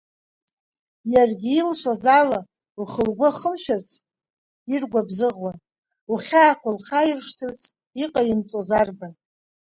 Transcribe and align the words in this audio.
Иаргьы 1.13 1.51
илшоз 1.61 2.03
ала 2.19 2.39
лхы 2.81 3.01
лгәы 3.09 3.27
ахымшәарц 3.29 3.91
диргәабзыӷуан, 4.67 5.57
лхьаақәа 6.13 6.69
лхаиршҭырц 6.77 7.61
иҟаимҵоз 8.03 8.69
арбан. 8.81 9.13